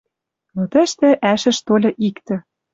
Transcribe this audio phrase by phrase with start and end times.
[0.55, 2.35] Но тӹштӹ ӓшӹш тольы иктӹ: